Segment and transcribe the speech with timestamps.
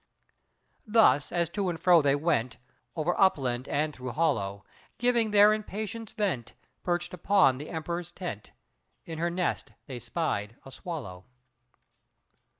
[0.87, 2.57] Thus, as to and fro they went,
[2.95, 4.65] Over upland and through hollow,
[4.97, 8.49] Giving their impatience vent, Perched upon the Emperor's tent,
[9.05, 11.25] In her nest, they spied a swallow.